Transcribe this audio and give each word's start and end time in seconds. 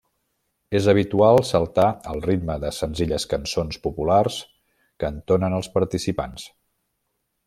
És 0.77 0.85
habitual 0.93 1.41
saltar 1.49 1.83
al 2.13 2.23
ritme 2.23 2.55
de 2.65 2.71
senzilles 2.77 3.27
cançons 3.35 3.79
populars 3.85 4.39
que 5.03 5.15
entonen 5.17 5.59
els 5.63 5.71
participants. 5.77 6.49